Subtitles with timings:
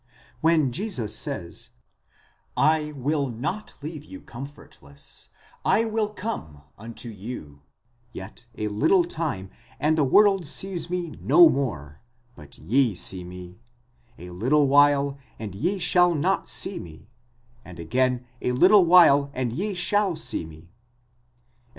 [0.39, 1.69] When Jesus says:
[2.57, 5.29] I will not leave you comfortless,
[5.63, 7.61] I will come unto you;
[8.11, 12.01] yet a little time, and the world sees me no more,
[12.35, 13.59] but ye see me;
[14.17, 17.11] a little while, and ye shall not see me,
[17.63, 20.73] and again a little while and ye shall see me, etc.